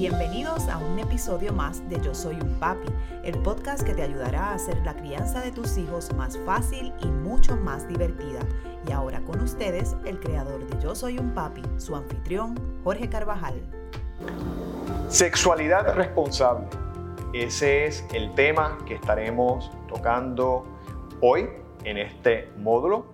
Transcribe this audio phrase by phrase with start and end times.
[0.00, 2.88] Bienvenidos a un episodio más de Yo Soy un Papi,
[3.22, 7.06] el podcast que te ayudará a hacer la crianza de tus hijos más fácil y
[7.06, 8.40] mucho más divertida.
[8.88, 13.60] Y ahora con ustedes, el creador de Yo Soy un Papi, su anfitrión, Jorge Carvajal.
[15.08, 16.66] Sexualidad responsable.
[17.34, 20.64] Ese es el tema que estaremos tocando
[21.20, 21.46] hoy
[21.84, 23.04] en este módulo.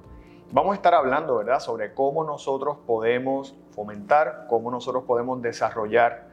[0.52, 6.25] Vamos a estar hablando, ¿verdad?, sobre cómo nosotros podemos fomentar, cómo nosotros podemos desarrollar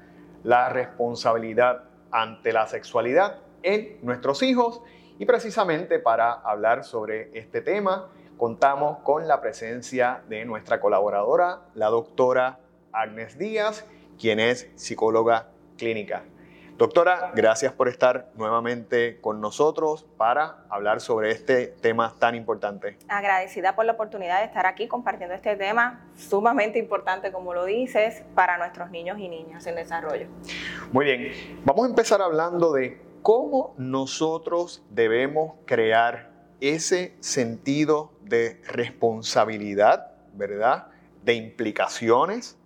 [0.44, 4.82] la responsabilidad ante la sexualidad en nuestros hijos.
[5.20, 11.88] Y precisamente para hablar sobre este tema, contamos con la presencia de nuestra colaboradora, la
[11.88, 12.60] doctora
[12.92, 13.86] Agnes Díaz,
[14.20, 16.24] quien es psicóloga clínica.
[16.78, 22.98] Doctora, gracias por estar nuevamente con nosotros para hablar sobre este tema tan importante.
[23.08, 28.24] Agradecida por la oportunidad de estar aquí compartiendo este tema sumamente importante, como lo dices,
[28.34, 30.26] para nuestros niños y niñas en desarrollo.
[30.92, 40.12] Muy bien, vamos a empezar hablando de cómo nosotros debemos crear ese sentido de responsabilidad,
[40.34, 40.88] ¿verdad?
[41.24, 42.58] De implicaciones,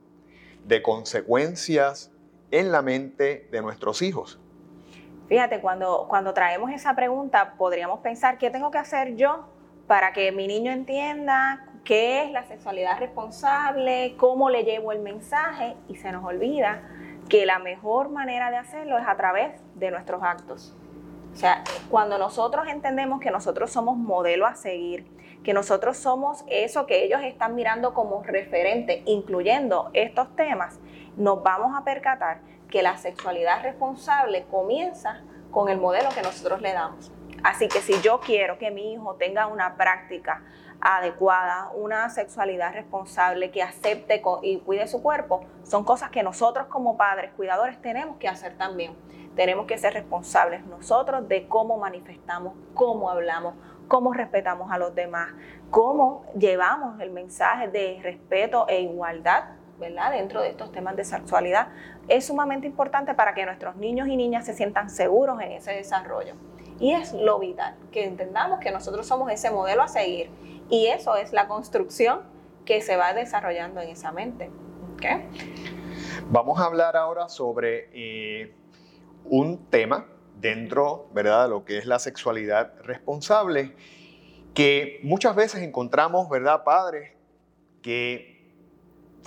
[0.63, 2.11] de consecuencias
[2.51, 4.39] en la mente de nuestros hijos?
[5.27, 9.47] Fíjate, cuando, cuando traemos esa pregunta, podríamos pensar, ¿qué tengo que hacer yo
[9.85, 15.75] para que mi niño entienda qué es la sexualidad responsable, cómo le llevo el mensaje?
[15.89, 16.81] Y se nos olvida
[17.27, 20.73] que la mejor manera de hacerlo es a través de nuestros actos.
[21.33, 25.05] O sea, cuando nosotros entendemos que nosotros somos modelo a seguir,
[25.43, 30.79] que nosotros somos eso que ellos están mirando como referente, incluyendo estos temas,
[31.17, 36.73] nos vamos a percatar que la sexualidad responsable comienza con el modelo que nosotros le
[36.73, 37.11] damos.
[37.43, 40.43] Así que si yo quiero que mi hijo tenga una práctica
[40.79, 46.97] adecuada, una sexualidad responsable, que acepte y cuide su cuerpo, son cosas que nosotros como
[46.97, 48.95] padres, cuidadores, tenemos que hacer también.
[49.35, 53.53] Tenemos que ser responsables nosotros de cómo manifestamos, cómo hablamos,
[53.87, 55.29] cómo respetamos a los demás,
[55.69, 59.45] cómo llevamos el mensaje de respeto e igualdad
[59.79, 60.11] ¿verdad?
[60.11, 61.69] dentro de estos temas de sexualidad
[62.07, 66.35] es sumamente importante para que nuestros niños y niñas se sientan seguros en ese desarrollo.
[66.79, 70.29] Y es lo vital, que entendamos que nosotros somos ese modelo a seguir
[70.69, 72.21] y eso es la construcción
[72.65, 74.51] que se va desarrollando en esa mente.
[76.29, 78.53] Vamos a hablar ahora sobre eh,
[79.25, 80.07] un tema
[80.39, 81.43] dentro ¿verdad?
[81.43, 83.73] de lo que es la sexualidad responsable,
[84.53, 87.13] que muchas veces encontramos, ¿verdad, padres,
[87.81, 88.36] que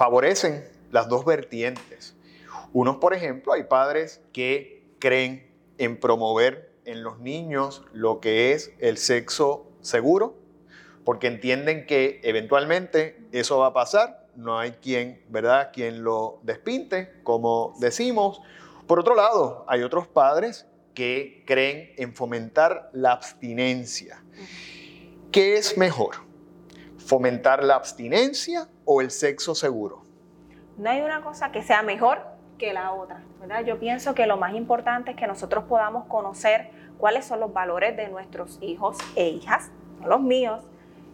[0.01, 2.17] favorecen las dos vertientes.
[2.73, 5.47] Unos, por ejemplo, hay padres que creen
[5.77, 10.39] en promover en los niños lo que es el sexo seguro,
[11.05, 17.21] porque entienden que eventualmente eso va a pasar, no hay quien, ¿verdad?, quien lo despinte,
[17.23, 18.41] como decimos.
[18.87, 24.25] Por otro lado, hay otros padres que creen en fomentar la abstinencia.
[25.31, 26.30] ¿Qué es mejor?
[27.11, 30.05] ¿Fomentar la abstinencia o el sexo seguro?
[30.79, 32.21] No hay una cosa que sea mejor
[32.57, 33.65] que la otra, ¿verdad?
[33.65, 37.97] Yo pienso que lo más importante es que nosotros podamos conocer cuáles son los valores
[37.97, 39.73] de nuestros hijos e hijas,
[40.07, 40.63] los míos,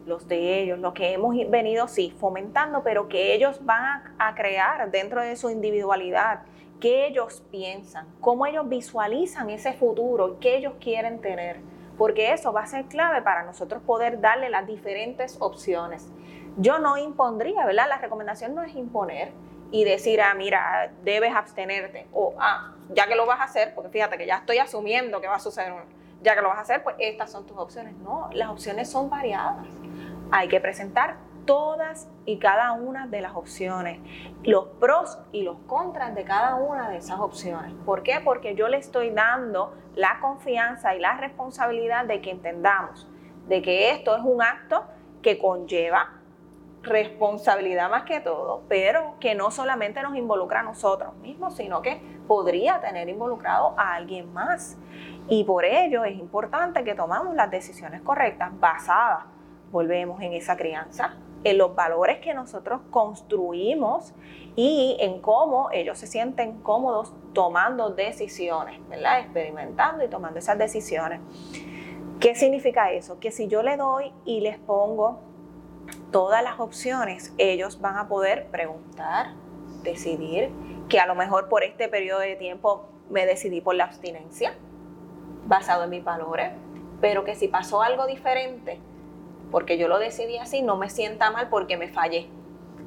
[0.04, 1.86] los de ellos, lo que hemos venido,
[2.18, 6.42] fomentando, pero que ellos van a, a crear dentro de su individualidad,
[6.78, 11.56] qué ellos piensan, cómo ellos visualizan ese futuro, qué ellos quieren tener
[11.96, 16.08] porque eso va a ser clave para nosotros poder darle las diferentes opciones.
[16.56, 17.86] Yo no impondría, ¿verdad?
[17.88, 19.32] La recomendación no es imponer
[19.70, 23.90] y decir, ah, mira, debes abstenerte, o, ah, ya que lo vas a hacer, porque
[23.90, 25.72] fíjate que ya estoy asumiendo que va a suceder,
[26.22, 27.94] ya que lo vas a hacer, pues estas son tus opciones.
[27.96, 29.66] No, las opciones son variadas.
[30.30, 34.00] Hay que presentar todas y cada una de las opciones,
[34.42, 37.72] los pros y los contras de cada una de esas opciones.
[37.84, 38.20] ¿Por qué?
[38.22, 43.08] Porque yo le estoy dando la confianza y la responsabilidad de que entendamos
[43.48, 44.84] de que esto es un acto
[45.22, 46.12] que conlleva
[46.82, 52.00] responsabilidad más que todo, pero que no solamente nos involucra a nosotros mismos, sino que
[52.28, 54.78] podría tener involucrado a alguien más.
[55.28, 59.24] Y por ello es importante que tomamos las decisiones correctas basadas,
[59.72, 61.16] volvemos en esa crianza,
[61.46, 64.12] en los valores que nosotros construimos
[64.56, 69.20] y en cómo ellos se sienten cómodos tomando decisiones, ¿verdad?
[69.20, 71.20] Experimentando y tomando esas decisiones.
[72.18, 73.20] ¿Qué significa eso?
[73.20, 75.20] Que si yo le doy y les pongo
[76.10, 79.34] todas las opciones, ellos van a poder preguntar,
[79.84, 80.50] decidir,
[80.88, 84.52] que a lo mejor por este periodo de tiempo me decidí por la abstinencia,
[85.46, 86.50] basado en mis valores,
[87.00, 88.80] pero que si pasó algo diferente,
[89.50, 92.28] porque yo lo decidí así, no me sienta mal porque me fallé,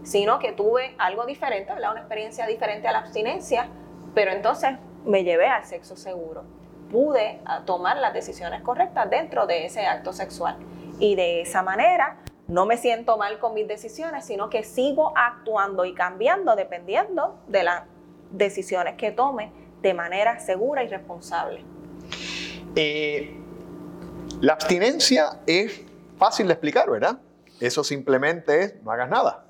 [0.03, 3.69] sino que tuve algo diferente, una experiencia diferente a la abstinencia,
[4.15, 4.71] Pero entonces
[5.05, 6.43] me llevé al sexo seguro.
[6.91, 10.57] Pude ah, tomar las decisiones correctas dentro de ese acto sexual.
[10.99, 12.17] Y de esa manera
[12.47, 17.63] no me siento mal con mis decisiones, sino que sigo actuando y cambiando dependiendo de
[17.63, 17.83] las
[18.31, 19.51] decisiones que tome
[19.83, 21.63] de manera segura y responsable.
[22.75, 23.39] Eh,
[24.41, 25.83] la abstinencia es
[26.19, 27.19] fácil de explicar, ¿verdad?
[27.59, 29.45] Eso simplemente es no hagas nada.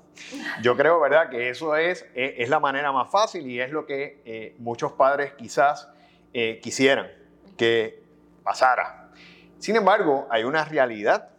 [0.62, 4.20] Yo creo, ¿verdad?, que eso es, es, la manera más fácil y es lo que
[4.24, 5.88] eh, muchos padres quizás
[6.32, 7.08] eh, quisieran
[7.56, 8.02] que
[8.42, 9.10] pasara.
[9.58, 11.30] Sin embargo, hay una realidad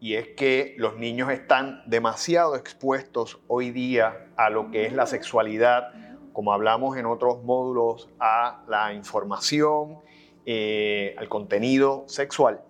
[0.00, 5.06] y es que los niños están demasiado expuestos hoy día a lo que es la
[5.06, 5.92] sexualidad,
[6.32, 9.98] como hablamos en otros módulos, a la información,
[10.46, 12.62] eh, al contenido sexual.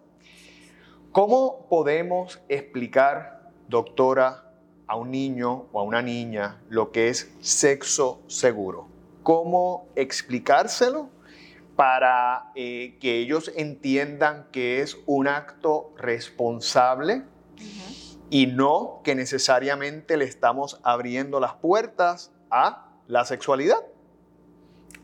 [1.13, 4.45] ¿Cómo podemos explicar, doctora,
[4.87, 8.87] a un niño o a una niña lo que es sexo seguro?
[9.25, 11.11] ¿Cómo explicárselo
[11.75, 17.25] para eh, que ellos entiendan que es un acto responsable
[18.31, 23.85] y no que necesariamente le estamos abriendo las puertas a la sexualidad?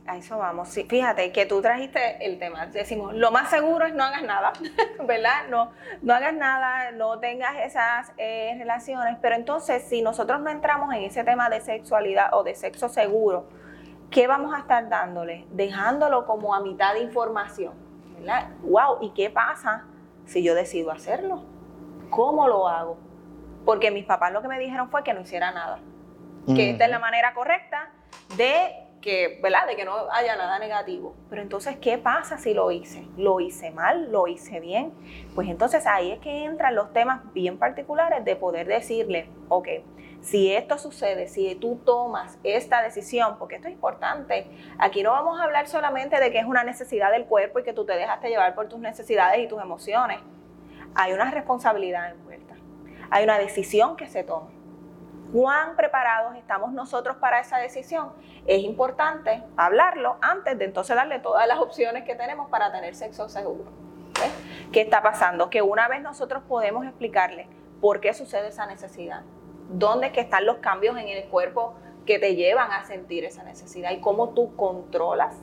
[0.07, 0.69] A eso vamos.
[0.69, 2.67] Sí, fíjate que tú trajiste el tema.
[2.67, 4.53] Decimos, lo más seguro es no hagas nada,
[5.07, 5.49] ¿verdad?
[5.49, 5.73] No,
[6.03, 9.19] no hagas nada, no tengas esas eh, relaciones.
[9.21, 13.49] Pero entonces, si nosotros no entramos en ese tema de sexualidad o de sexo seguro,
[14.11, 15.45] ¿qué vamos a estar dándole?
[15.51, 17.75] Dejándolo como a mitad de información.
[18.19, 18.51] ¿verdad?
[18.63, 18.99] ¡Wow!
[19.01, 19.85] ¿Y qué pasa
[20.25, 21.43] si yo decido hacerlo?
[22.11, 22.97] ¿Cómo lo hago?
[23.65, 25.81] Porque mis papás lo que me dijeron fue que no hiciera nada.
[26.47, 27.91] Que esta es la manera correcta
[28.37, 29.67] de que, ¿verdad?
[29.67, 31.15] De que no haya nada negativo.
[31.31, 33.07] Pero entonces, ¿qué pasa si lo hice?
[33.17, 34.11] ¿Lo hice mal?
[34.11, 34.93] ¿Lo hice bien?
[35.35, 39.69] Pues entonces ahí es que entran los temas bien particulares de poder decirle, ok,
[40.21, 45.41] si esto sucede, si tú tomas esta decisión, porque esto es importante, aquí no vamos
[45.41, 48.29] a hablar solamente de que es una necesidad del cuerpo y que tú te dejaste
[48.29, 50.19] llevar por tus necesidades y tus emociones.
[50.97, 52.57] Hay una responsabilidad envuelta,
[53.11, 54.56] hay una decisión que se toma.
[55.33, 58.13] ¿Cuán preparados estamos nosotros para esa decisión?
[58.47, 63.29] Es importante hablarlo antes de entonces darle todas las opciones que tenemos para tener sexo
[63.29, 63.65] seguro.
[64.73, 65.51] ¿Qué está pasando?
[65.51, 67.49] Que una vez nosotros podemos explicarle
[67.81, 69.23] por qué sucede esa necesidad,
[69.69, 71.75] dónde que están los cambios en el cuerpo
[72.05, 75.35] que te llevan a sentir esa necesidad y cómo tú controlas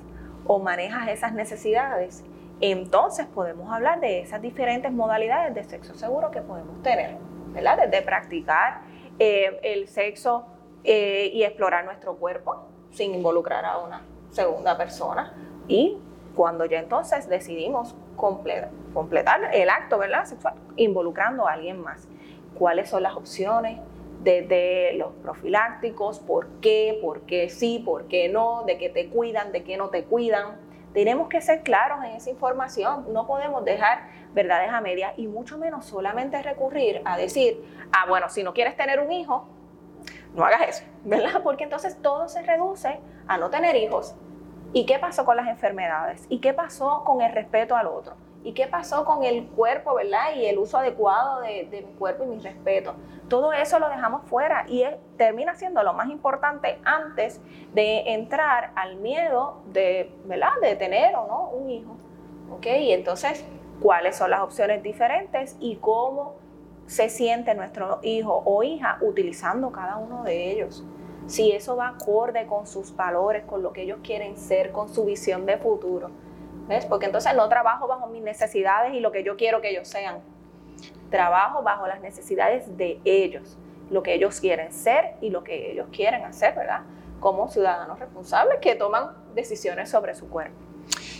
[0.45, 2.23] o manejas esas necesidades,
[2.61, 7.77] entonces podemos hablar de esas diferentes modalidades de sexo seguro que podemos tener, ¿verdad?
[7.77, 8.81] Desde practicar
[9.19, 10.45] eh, el sexo
[10.83, 14.01] eh, y explorar nuestro cuerpo sin involucrar a una
[14.31, 15.33] segunda persona
[15.67, 15.97] y
[16.35, 20.25] cuando ya entonces decidimos completar, completar el acto ¿verdad?
[20.25, 22.07] sexual involucrando a alguien más.
[22.57, 23.79] ¿Cuáles son las opciones?
[24.23, 29.51] desde los profilácticos, por qué, por qué sí, por qué no, de qué te cuidan,
[29.51, 30.57] de qué no te cuidan.
[30.93, 35.57] Tenemos que ser claros en esa información, no podemos dejar verdades a medias y mucho
[35.57, 39.47] menos solamente recurrir a decir, ah, bueno, si no quieres tener un hijo,
[40.33, 41.41] no hagas eso, ¿verdad?
[41.43, 44.15] Porque entonces todo se reduce a no tener hijos.
[44.71, 46.25] ¿Y qué pasó con las enfermedades?
[46.29, 48.15] ¿Y qué pasó con el respeto al otro?
[48.43, 50.35] ¿Y qué pasó con el cuerpo, verdad?
[50.35, 52.93] Y el uso adecuado de, mi cuerpo y mi respeto.
[53.29, 54.83] Todo eso lo dejamos fuera y
[55.17, 57.39] termina siendo lo más importante antes
[57.73, 60.51] de entrar al miedo de, ¿verdad?
[60.61, 61.95] De tener o no un hijo.
[62.51, 62.65] ¿Ok?
[62.65, 63.45] Y entonces,
[63.81, 66.35] ¿cuáles son las opciones diferentes y cómo
[66.85, 70.83] se siente nuestro hijo o hija utilizando cada uno de ellos?
[71.27, 75.05] Si eso va acorde con sus valores, con lo que ellos quieren ser, con su
[75.05, 76.09] visión de futuro.
[76.67, 76.85] ¿Ves?
[76.85, 80.19] Porque entonces no trabajo bajo mis necesidades y lo que yo quiero que ellos sean.
[81.09, 83.57] Trabajo bajo las necesidades de ellos,
[83.89, 86.81] lo que ellos quieren ser y lo que ellos quieren hacer, ¿verdad?
[87.19, 90.55] Como ciudadanos responsables que toman decisiones sobre su cuerpo.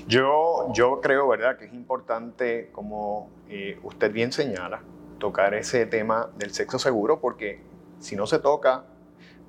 [0.07, 4.81] Yo, yo creo, ¿verdad?, que es importante, como eh, usted bien señala,
[5.19, 7.61] tocar ese tema del sexo seguro, porque
[7.99, 8.83] si no se toca,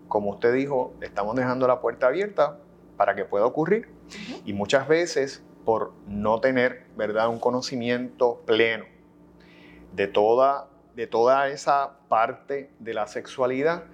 [0.06, 2.58] como usted dijo, estamos dejando la puerta abierta
[2.96, 3.88] para que pueda ocurrir.
[4.44, 7.28] Y muchas veces por no tener ¿verdad?
[7.28, 8.84] un conocimiento pleno
[9.92, 13.84] de toda, de toda esa parte de la sexualidad.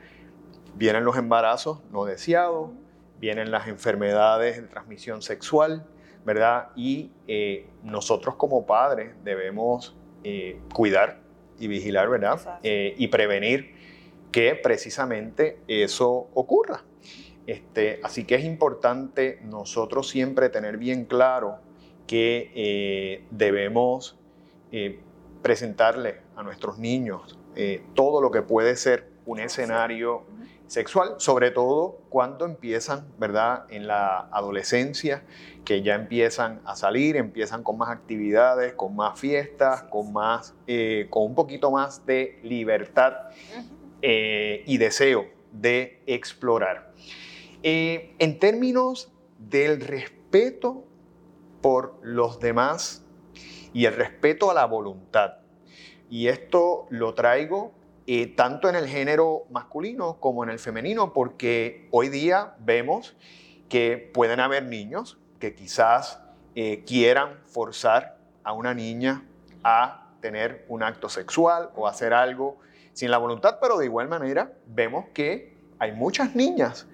[0.75, 2.71] Vienen los embarazos no deseados,
[3.19, 5.87] vienen las enfermedades de transmisión sexual,
[6.25, 6.69] ¿verdad?
[6.75, 11.21] Y eh, nosotros como padres debemos eh, cuidar
[11.59, 12.59] y vigilar, ¿verdad?
[12.63, 13.75] Eh, y prevenir
[14.33, 16.83] que precisamente eso ocurra.
[17.47, 21.59] Este, así que es importante nosotros siempre tener bien claro
[22.07, 24.19] que eh, debemos
[24.73, 25.01] eh,
[25.43, 30.25] presentarle a nuestros niños eh, todo lo que puede ser un escenario
[30.67, 33.65] sexual, sobre todo cuando empiezan, ¿verdad?
[33.71, 35.25] En la adolescencia,
[35.65, 41.09] que ya empiezan a salir, empiezan con más actividades, con más fiestas, con, más, eh,
[41.11, 43.15] con un poquito más de libertad
[44.01, 46.93] eh, y deseo de explorar.
[47.63, 50.85] Eh, en términos del respeto
[51.61, 53.05] por los demás
[53.73, 55.39] y el respeto a la voluntad,
[56.09, 57.73] y esto lo traigo
[58.07, 63.15] eh, tanto en el género masculino como en el femenino, porque hoy día vemos
[63.69, 66.21] que pueden haber niños que quizás
[66.55, 69.25] eh, quieran forzar a una niña
[69.63, 72.59] a tener un acto sexual o hacer algo
[73.01, 76.87] sin la voluntad, pero de igual manera vemos que hay muchas niñas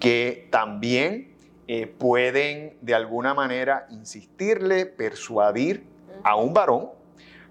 [0.00, 1.36] que también
[1.68, 5.86] eh, pueden de alguna manera insistirle, persuadir
[6.24, 6.90] a un varón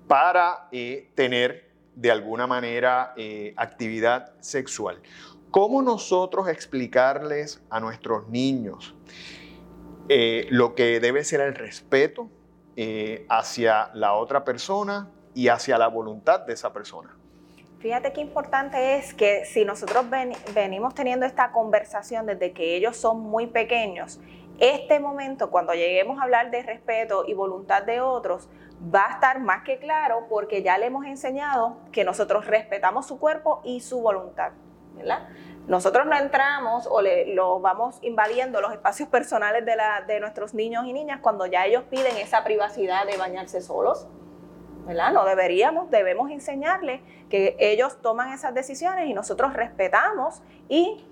[0.07, 0.67] para
[1.15, 5.01] tener de alguna manera eh, actividad sexual.
[5.51, 8.95] ¿Cómo nosotros explicarles a nuestros niños
[10.09, 12.29] eh, lo que debe ser el respeto
[12.75, 17.20] eh, hacia la otra persona y hacia la voluntad de esa persona?
[17.81, 20.05] Fíjate qué importante es que si nosotros
[20.53, 24.19] venimos teniendo esta conversación desde que ellos son muy pequeños,
[24.59, 28.47] este momento, cuando lleguemos a hablar de respeto y voluntad de otros,
[28.93, 33.17] va a estar más que claro porque ya le hemos enseñado que nosotros respetamos su
[33.19, 34.51] cuerpo y su voluntad.
[35.65, 40.93] Nosotros no entramos o le, lo vamos invadiendo los espacios personales de nuestros niños y
[40.93, 44.07] niñas cuando ya ellos piden esa privacidad de bañarse solos,
[44.85, 51.05] No deberíamos, debemos enseñarles que ellos toman esas decisiones y nosotros respetamos y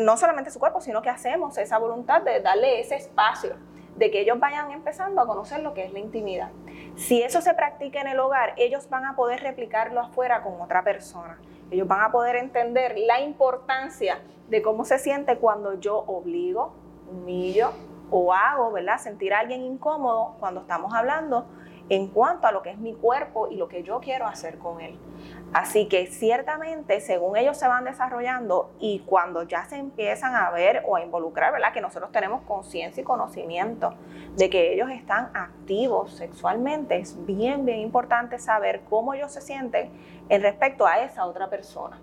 [0.00, 3.56] no solamente su cuerpo, sino que hacemos esa voluntad de darle ese espacio
[3.96, 6.50] de que ellos vayan empezando a conocer lo que es la intimidad.
[6.96, 10.82] Si eso se practica en el hogar, ellos van a poder replicarlo afuera con otra
[10.82, 11.38] persona.
[11.70, 16.74] Ellos van a poder entender la importancia de cómo se siente cuando yo obligo,
[17.10, 17.72] humillo
[18.10, 18.98] o hago, ¿verdad?
[18.98, 21.46] Sentir a alguien incómodo cuando estamos hablando
[21.88, 24.80] en cuanto a lo que es mi cuerpo y lo que yo quiero hacer con
[24.80, 24.98] él.
[25.52, 30.82] Así que ciertamente, según ellos se van desarrollando y cuando ya se empiezan a ver
[30.86, 31.72] o a involucrar, ¿verdad?
[31.72, 33.94] Que nosotros tenemos conciencia y conocimiento
[34.36, 39.90] de que ellos están activos sexualmente, es bien, bien importante saber cómo ellos se sienten
[40.28, 42.00] en respecto a esa otra persona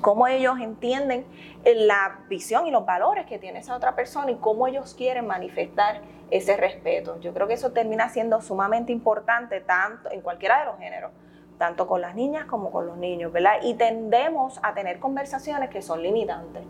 [0.00, 1.26] cómo ellos entienden
[1.64, 6.02] la visión y los valores que tiene esa otra persona y cómo ellos quieren manifestar
[6.30, 7.18] ese respeto.
[7.20, 11.12] Yo creo que eso termina siendo sumamente importante tanto en cualquiera de los géneros,
[11.58, 13.54] tanto con las niñas como con los niños, ¿verdad?
[13.62, 16.62] Y tendemos a tener conversaciones que son limitantes.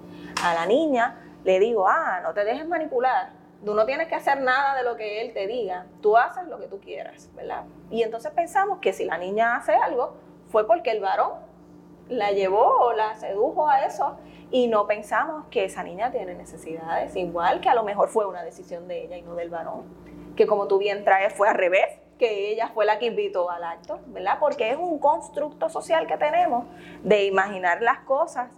[0.42, 3.30] A la niña le digo, ah, no te dejes manipular,
[3.64, 6.58] tú no tienes que hacer nada de lo que él te diga, tú haces lo
[6.58, 7.64] que tú quieras, ¿verdad?
[7.90, 10.14] Y entonces pensamos que si la niña hace algo,
[10.50, 11.47] fue porque el varón
[12.08, 14.16] la llevó o la sedujo a eso
[14.50, 18.42] y no pensamos que esa niña tiene necesidades, igual que a lo mejor fue una
[18.42, 19.84] decisión de ella y no del varón,
[20.36, 21.86] que como tú bien traes fue al revés,
[22.18, 24.38] que ella fue la que invitó al acto, ¿verdad?
[24.40, 26.64] Porque es un constructo social que tenemos
[27.02, 28.50] de imaginar las cosas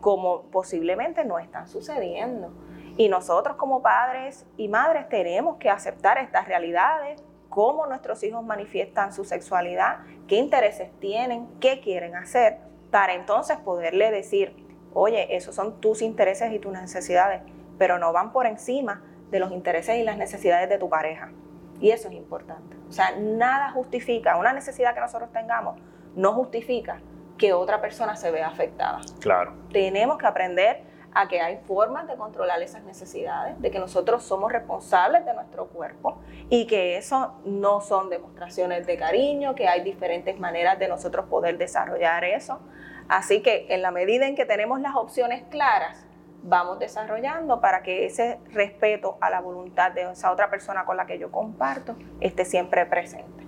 [0.00, 2.52] como posiblemente no están sucediendo.
[2.98, 9.12] Y nosotros como padres y madres tenemos que aceptar estas realidades, cómo nuestros hijos manifiestan
[9.12, 12.58] su sexualidad, qué intereses tienen, qué quieren hacer,
[12.90, 14.54] para entonces poderle decir,
[14.92, 17.42] oye, esos son tus intereses y tus necesidades,
[17.78, 21.32] pero no van por encima de los intereses y las necesidades de tu pareja.
[21.80, 22.76] Y eso es importante.
[22.88, 25.78] O sea, nada justifica, una necesidad que nosotros tengamos,
[26.14, 27.00] no justifica
[27.36, 29.00] que otra persona se vea afectada.
[29.20, 29.52] Claro.
[29.72, 30.84] Tenemos que aprender
[31.16, 35.68] a que hay formas de controlar esas necesidades, de que nosotros somos responsables de nuestro
[35.68, 36.18] cuerpo
[36.50, 41.56] y que eso no son demostraciones de cariño, que hay diferentes maneras de nosotros poder
[41.56, 42.60] desarrollar eso.
[43.08, 46.04] Así que en la medida en que tenemos las opciones claras,
[46.42, 51.06] vamos desarrollando para que ese respeto a la voluntad de esa otra persona con la
[51.06, 53.46] que yo comparto esté siempre presente.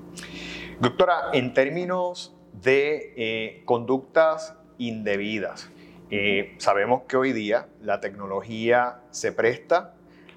[0.81, 5.71] Doctora, en términos de eh, conductas indebidas,
[6.11, 9.95] eh, sabemos que hoy día la tecnología se presta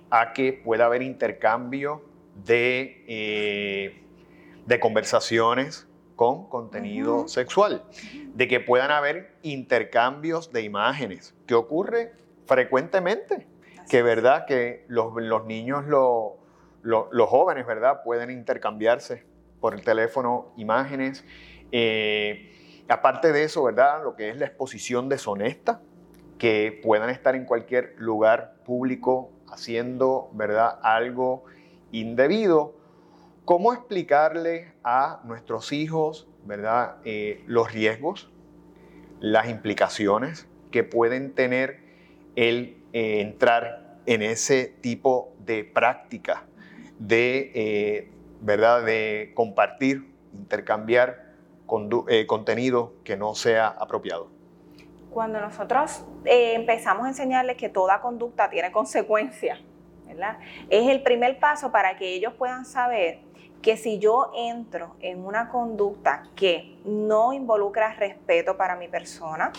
[0.10, 2.04] a que pueda haber intercambio
[2.46, 4.04] de, eh,
[4.66, 7.84] de conversaciones con contenido sexual,
[8.36, 12.14] de que puedan haber intercambios de imágenes, que ocurre
[12.46, 13.48] frecuentemente,
[13.90, 15.14] que verdad que los,
[15.46, 18.04] niños, los jóvenes, ¿verdad?
[18.04, 19.24] Pueden intercambiarse
[19.60, 21.26] por el teléfono imágenes.
[21.72, 22.52] Eh,
[22.92, 24.04] aparte de eso, ¿verdad?
[24.04, 25.82] Lo que es la exposición deshonesta,
[26.38, 30.80] que puedan estar en cualquier lugar público haciendo, ¿verdad?
[30.82, 31.44] Algo
[31.92, 32.82] indebido
[33.46, 38.32] ¿Cómo explicarle a nuestros hijos, verdad, eh, los riesgos,
[39.20, 41.80] las implicaciones que pueden tener
[42.36, 46.46] el eh, entrar en ese tipo de práctica
[47.00, 48.86] de, eh, ¿verdad?
[48.86, 51.21] de compartir, intercambiar
[52.10, 54.28] eh, contenido que no sea apropiado.
[55.10, 59.60] Cuando nosotros empezamos a enseñarles que toda conducta tiene consecuencias,
[60.70, 63.20] es el primer paso para que ellos puedan saber
[63.62, 69.52] que si yo entro en una conducta que no involucra respeto para mi persona,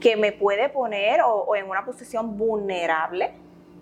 [0.00, 3.34] que me puede poner o, en una posición vulnerable,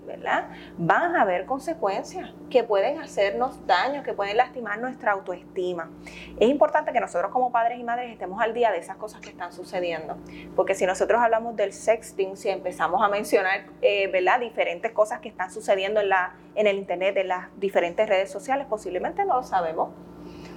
[0.06, 0.48] ¿verdad?
[0.76, 5.90] Van a haber consecuencias que pueden hacernos daño, que pueden lastimar nuestra autoestima.
[6.38, 9.30] Es importante que nosotros como padres y madres estemos al día de esas cosas que
[9.30, 10.16] están sucediendo,
[10.56, 14.40] porque si nosotros hablamos del sexting, si empezamos a mencionar, eh, ¿verdad?
[14.40, 18.66] Diferentes cosas que están sucediendo en, la, en el internet, en las diferentes redes sociales,
[18.68, 19.90] posiblemente no lo sabemos.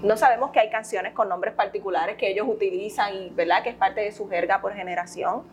[0.04, 3.64] No sabemos que hay canciones con nombres particulares que ellos utilizan y, ¿verdad?
[3.64, 5.44] Que es parte de su jerga por generación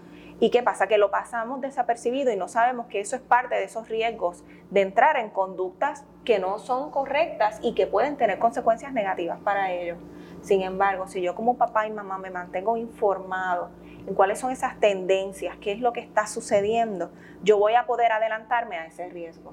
[0.40, 0.86] ¿Y qué pasa?
[0.86, 4.80] Que lo pasamos desapercibido y no sabemos que eso es parte de esos riesgos de
[4.80, 9.98] entrar en conductas que no son correctas y que pueden tener consecuencias negativas para ellos.
[10.40, 13.68] Sin embargo, si yo como papá y mamá me mantengo informado
[14.06, 17.10] en cuáles son esas tendencias, qué es lo que está sucediendo,
[17.42, 19.52] yo voy a poder adelantarme a ese riesgo.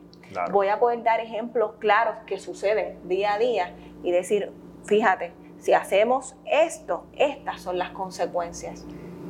[0.51, 4.53] Voy a poder dar ejemplos claros que suceden día a día y decir,
[4.86, 8.86] fíjate, si hacemos esto, estas son las consecuencias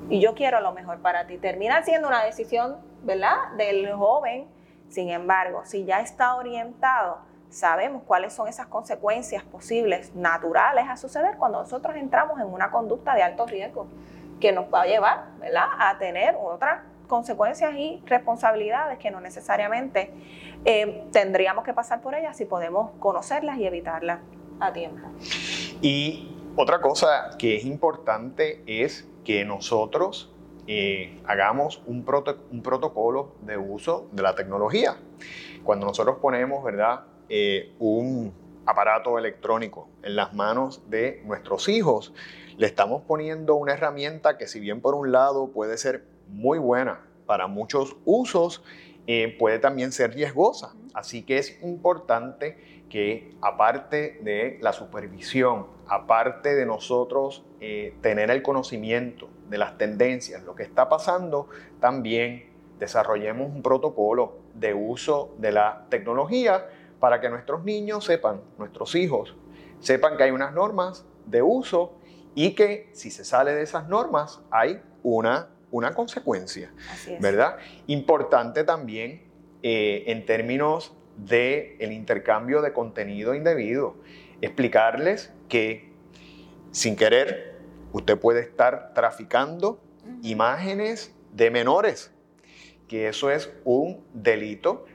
[0.09, 1.37] y yo quiero lo mejor para ti.
[1.37, 4.47] Termina siendo una decisión, ¿verdad?, del joven.
[4.89, 11.37] Sin embargo, si ya está orientado, sabemos cuáles son esas consecuencias posibles, naturales a suceder
[11.37, 13.87] cuando nosotros entramos en una conducta de alto riesgo,
[14.39, 20.11] que nos va a llevar, ¿verdad?, a tener otras consecuencias y responsabilidades que no necesariamente
[20.65, 24.19] eh, tendríamos que pasar por ellas si podemos conocerlas y evitarlas
[24.59, 25.07] a tiempo.
[25.81, 30.33] Y otra cosa que es importante es que nosotros
[30.67, 32.05] eh, hagamos un,
[32.49, 34.95] un, protocolo de uso de la tecnología.
[35.65, 38.33] Cuando nosotros ponemos, ¿verdad?, eh, un
[38.65, 42.13] aparato electrónico en las manos de nuestros hijos,
[42.55, 47.05] le estamos poniendo una herramienta que si bien por un lado puede ser muy buena
[47.25, 48.63] para muchos usos,
[49.07, 50.73] eh, puede también ser riesgosa.
[50.97, 52.57] Así que es importante
[52.89, 60.43] que aparte de la supervisión, aparte de nosotros eh, tener el conocimiento de las tendencias,
[60.43, 66.67] lo que está pasando, también desarrollemos un protocolo de uso de la tecnología
[66.99, 69.35] para que nuestros niños sepan, nuestros hijos,
[69.79, 71.93] sepan que hay unas normas de uso
[72.33, 76.73] y que si se sale de esas normas hay una, una consecuencia,
[77.19, 77.57] ¿verdad?
[77.85, 79.26] Importante también
[79.63, 83.95] eh, en términos del el intercambio de contenido indebido,
[84.41, 85.91] explicarles que
[86.71, 87.55] sin querer
[87.91, 89.81] usted puede estar traficando
[90.21, 92.11] imágenes de menores,
[92.87, 94.85] que eso es un delito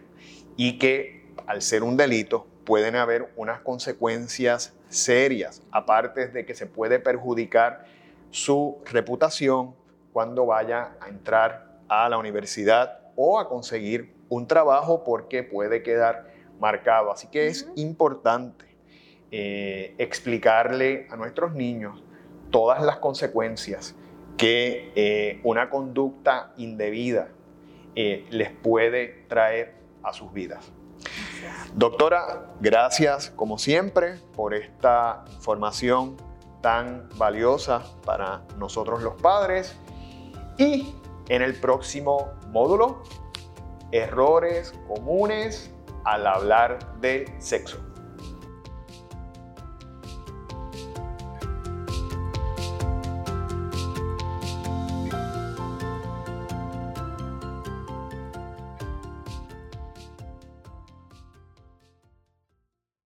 [0.57, 6.67] y que al ser un delito pueden haber unas consecuencias serias, aparte de que se
[6.67, 7.87] puede perjudicar
[8.31, 9.75] su reputación
[10.13, 16.33] cuando vaya a entrar a la universidad o a conseguir un trabajo porque puede quedar
[16.59, 17.13] marcado.
[17.13, 18.65] Así que es importante
[19.31, 22.03] eh, explicarle a nuestros niños
[22.51, 23.95] todas las consecuencias
[24.39, 27.29] que eh, una conducta indebida
[27.95, 30.73] eh, les puede traer a sus vidas.
[31.75, 36.17] Doctora, gracias como siempre por esta información
[36.63, 39.77] tan valiosa para nosotros los padres.
[40.57, 40.95] Y
[41.29, 43.03] en el próximo módulo,
[43.93, 45.71] errores comunes
[46.05, 47.92] al hablar de sexo.